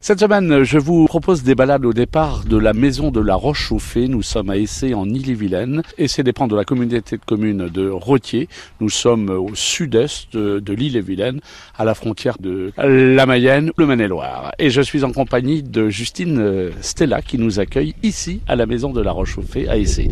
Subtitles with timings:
[0.00, 4.06] Cette semaine, je vous propose des balades au départ de la maison de la Roche-Chauffée.
[4.06, 5.82] Nous sommes à Essé en Ille-et-Vilaine.
[5.98, 8.48] Essé dépend de la communauté de communes de Rothier.
[8.80, 11.40] Nous sommes au sud-est de l'Ille-et-Vilaine,
[11.76, 14.52] à la frontière de la Mayenne, le Maine-et-Loire.
[14.60, 18.92] Et je suis en compagnie de Justine Stella qui nous accueille ici à la maison
[18.92, 20.10] de la Roche-Chauffée à Essé.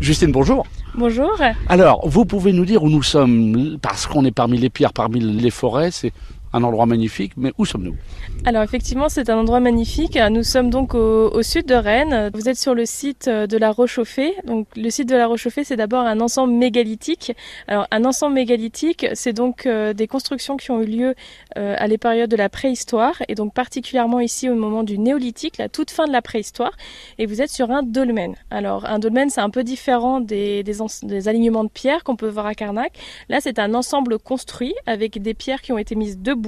[0.00, 0.66] Justine, bonjour.
[0.96, 1.30] Bonjour.
[1.68, 5.20] Alors, vous pouvez nous dire où nous sommes, parce qu'on est parmi les pierres, parmi
[5.20, 6.12] les forêts, c'est
[6.52, 7.96] un endroit magnifique, mais où sommes-nous?
[8.44, 10.18] Alors effectivement, c'est un endroit magnifique.
[10.30, 12.30] Nous sommes donc au, sud de Rennes.
[12.34, 14.34] Vous êtes sur le site de la Rochauffée.
[14.44, 17.32] Donc le site de la Rochauffée, c'est d'abord un ensemble mégalithique.
[17.68, 21.14] Alors un ensemble mégalithique, c'est donc euh, des constructions qui ont eu lieu
[21.56, 25.58] euh, à les périodes de la préhistoire et donc particulièrement ici au moment du néolithique,
[25.58, 26.72] la toute fin de la préhistoire.
[27.18, 28.34] Et vous êtes sur un dolmen.
[28.50, 32.28] Alors un dolmen, c'est un peu différent des, des, des alignements de pierres qu'on peut
[32.28, 32.92] voir à Carnac.
[33.28, 36.41] Là, c'est un ensemble construit avec des pierres qui ont été mises debout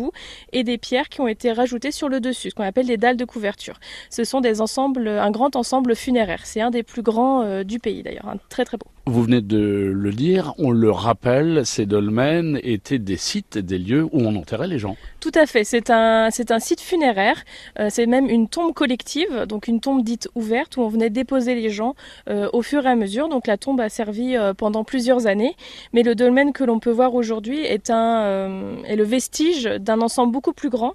[0.53, 3.16] et des pierres qui ont été rajoutées sur le dessus, ce qu'on appelle des dalles
[3.16, 3.79] de couverture.
[4.11, 6.41] Ce sont des ensembles, un grand ensemble funéraire.
[6.45, 8.94] C'est un des plus grands euh, du pays d'ailleurs, un très très beau.
[9.06, 14.05] Vous venez de le dire, on le rappelle, ces dolmens étaient des sites, des lieux
[14.05, 14.96] où on enterrait les gens.
[15.20, 17.44] Tout à fait, c'est un, c'est un site funéraire,
[17.78, 21.55] euh, c'est même une tombe collective, donc une tombe dite ouverte où on venait déposer
[21.55, 21.94] les gens
[22.30, 23.28] euh, au fur et à mesure.
[23.28, 25.55] Donc la tombe a servi pendant plusieurs années,
[25.92, 30.33] mais le dolmen que l'on peut voir aujourd'hui est, un, est le vestige d'un ensemble
[30.33, 30.94] beaucoup plus grand.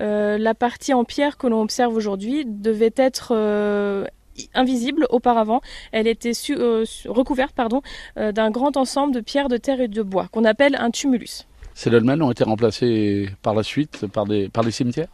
[0.00, 4.04] Euh, la partie en pierre que l'on observe aujourd'hui devait être euh,
[4.54, 5.60] invisible auparavant.
[5.92, 7.82] Elle était euh, recouverte pardon,
[8.16, 11.46] d'un grand ensemble de pierres, de terre et de bois qu'on appelle un tumulus.
[11.74, 15.08] Ces dolmens ont été remplacés par la suite par des, par cimetières?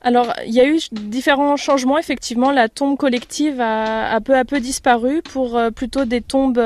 [0.00, 1.98] Alors, il y a eu différents changements.
[1.98, 6.62] Effectivement, la tombe collective a, peu à peu disparu pour plutôt des tombes,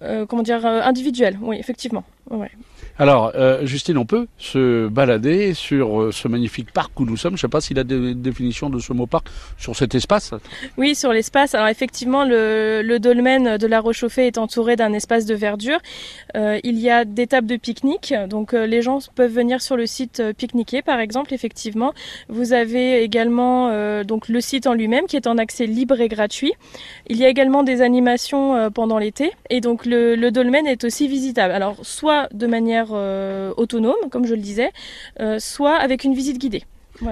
[0.00, 1.38] comment dire, individuelles.
[1.40, 2.04] Oui, effectivement.
[2.30, 2.50] Ouais.
[3.00, 7.30] Alors, euh, Justine, on peut se balader sur euh, ce magnifique parc où nous sommes.
[7.30, 10.34] Je ne sais pas s'il a des définitions de ce mot parc sur cet espace.
[10.76, 11.54] Oui, sur l'espace.
[11.54, 15.78] Alors effectivement, le, dolmen de la Rochauffée est entouré d'un espace de verdure.
[16.36, 19.86] Euh, il y a des tables de pique-nique, donc les gens peuvent venir sur le
[19.86, 21.32] site pique-niquer, par exemple.
[21.32, 21.94] Effectivement,
[22.28, 26.52] vous avez également donc le site en lui-même qui est en accès libre et gratuit.
[27.08, 31.08] Il y a également des animations pendant l'été, et donc le, le dolmen est aussi
[31.08, 31.54] visitable.
[31.54, 34.70] Alors soit de manière euh, autonome, comme je le disais,
[35.20, 36.64] euh, soit avec une visite guidée.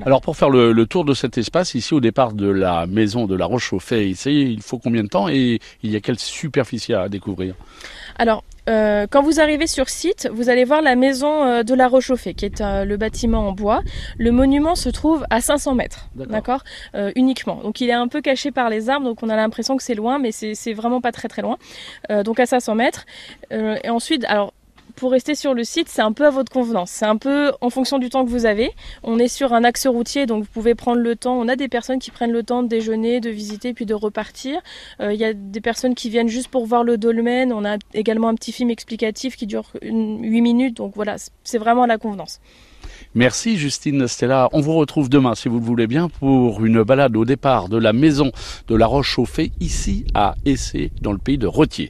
[0.05, 3.35] Alors pour faire le, tour de cet espace, ici au départ de la maison de
[3.35, 7.55] la Roche-Chauffée, il faut combien de temps et il y a quelle superficie à découvrir
[8.19, 12.35] Alors euh, quand vous arrivez sur site, vous allez voir la maison de la Rochauffée,
[12.35, 13.81] qui est le bâtiment en bois.
[14.19, 16.65] Le monument se trouve à 500 mètres, d'accord,
[17.17, 17.63] uniquement.
[17.63, 19.95] Donc il est un peu caché par les arbres, donc on a l'impression que c'est
[19.95, 21.57] loin, mais c'est vraiment pas très très loin.
[22.25, 23.07] donc à 500 mètres.
[23.51, 24.53] et ensuite, alors
[24.99, 26.91] pour rester sur le site, c'est un peu à votre convenance.
[26.91, 28.73] C'est un peu en fonction du temps que vous avez.
[29.03, 31.39] On est sur un axe routier, donc vous pouvez prendre le temps.
[31.39, 34.61] On a des personnes qui prennent le temps de déjeuner, de visiter, puis de repartir.
[35.01, 37.53] Euh, il y a des personnes qui viennent juste pour voir le dolmen.
[37.53, 40.77] On a également un petit film explicatif qui dure 8 minutes.
[40.77, 42.41] Donc voilà, c'est vraiment à la convenance.
[43.15, 44.49] Merci Justine Stella.
[44.53, 47.79] On vous retrouve demain, si vous le voulez bien, pour une balade au départ de
[47.79, 48.33] la maison
[48.67, 51.87] de la Roche Chauffée, ici à Essé, dans le pays de Rothier.